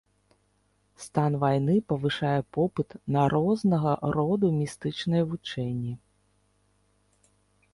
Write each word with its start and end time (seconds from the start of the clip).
Стан 1.03 1.31
вайны 1.43 1.75
павышае 1.91 2.39
попыт 2.57 2.89
на 3.15 3.21
рознага 3.33 3.93
роду 4.17 4.47
містычныя 4.61 5.23
вучэнні. 5.35 5.93